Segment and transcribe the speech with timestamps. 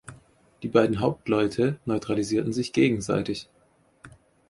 [0.63, 3.47] Die beiden Hauptleute neutralisierten sich gegenseitig.